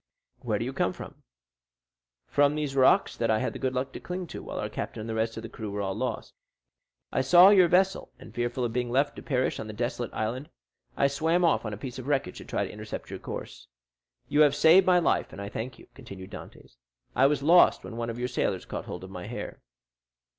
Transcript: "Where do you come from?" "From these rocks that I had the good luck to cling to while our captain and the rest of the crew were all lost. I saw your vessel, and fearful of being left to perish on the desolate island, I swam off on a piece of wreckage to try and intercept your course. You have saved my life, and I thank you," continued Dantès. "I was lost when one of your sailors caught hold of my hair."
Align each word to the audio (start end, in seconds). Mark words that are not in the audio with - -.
"Where 0.39 0.57
do 0.57 0.65
you 0.65 0.73
come 0.73 0.93
from?" 0.93 1.21
"From 2.25 2.55
these 2.55 2.75
rocks 2.75 3.15
that 3.15 3.29
I 3.29 3.37
had 3.37 3.53
the 3.53 3.59
good 3.59 3.75
luck 3.75 3.93
to 3.93 3.99
cling 3.99 4.25
to 4.29 4.41
while 4.41 4.57
our 4.57 4.67
captain 4.67 5.01
and 5.01 5.07
the 5.07 5.13
rest 5.13 5.37
of 5.37 5.43
the 5.43 5.47
crew 5.47 5.69
were 5.69 5.83
all 5.83 5.93
lost. 5.93 6.33
I 7.11 7.21
saw 7.21 7.49
your 7.49 7.67
vessel, 7.67 8.11
and 8.17 8.33
fearful 8.33 8.63
of 8.65 8.73
being 8.73 8.89
left 8.89 9.15
to 9.17 9.21
perish 9.21 9.59
on 9.59 9.67
the 9.67 9.73
desolate 9.73 10.11
island, 10.11 10.49
I 10.97 11.05
swam 11.05 11.45
off 11.45 11.65
on 11.65 11.73
a 11.73 11.77
piece 11.77 11.99
of 11.99 12.07
wreckage 12.07 12.39
to 12.39 12.45
try 12.45 12.63
and 12.63 12.71
intercept 12.71 13.11
your 13.11 13.19
course. 13.19 13.67
You 14.27 14.41
have 14.41 14.55
saved 14.55 14.87
my 14.87 14.97
life, 14.97 15.31
and 15.31 15.39
I 15.39 15.49
thank 15.49 15.77
you," 15.77 15.85
continued 15.93 16.31
Dantès. 16.31 16.77
"I 17.15 17.27
was 17.27 17.43
lost 17.43 17.83
when 17.83 17.95
one 17.95 18.09
of 18.09 18.17
your 18.17 18.27
sailors 18.27 18.65
caught 18.65 18.85
hold 18.85 19.03
of 19.03 19.11
my 19.11 19.27
hair." 19.27 19.61